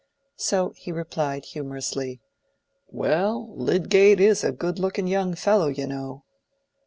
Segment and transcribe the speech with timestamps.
[0.37, 2.21] So he replied, humorously—
[2.87, 6.23] "Well, Lydgate is a good looking young fellow, you know."